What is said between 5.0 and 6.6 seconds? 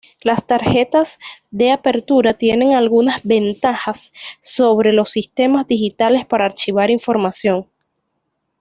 sistemas digitales para